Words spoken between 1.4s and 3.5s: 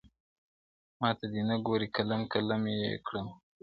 نه ګوري قلم قلم یې کړمه!.